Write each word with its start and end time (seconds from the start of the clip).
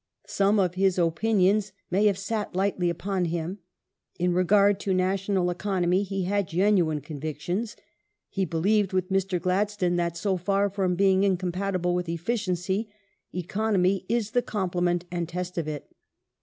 Some 0.25 0.59
of 0.59 0.73
his 0.73 0.97
opinions 0.97 1.73
may 1.91 2.07
have 2.07 2.17
sat 2.17 2.55
lightly 2.55 2.89
upon 2.89 3.25
him; 3.25 3.59
in 4.17 4.33
regard 4.33 4.79
to 4.79 4.95
national 4.95 5.51
economy 5.51 6.01
he 6.01 6.23
had 6.23 6.47
genuine 6.47 7.01
convictions. 7.01 7.75
He 8.27 8.43
believed, 8.43 8.93
with 8.93 9.11
Mr. 9.11 9.39
Gladstone, 9.39 9.97
that 9.97 10.17
so 10.17 10.37
far 10.37 10.71
from 10.71 10.95
being 10.95 11.23
incompatible 11.23 11.93
with 11.93 12.09
efficiency, 12.09 12.89
economy 13.31 14.07
is 14.09 14.31
the 14.31 14.41
complement 14.41 15.05
and 15.11 15.29
test 15.29 15.55
of 15.59 15.67
it. 15.67 15.91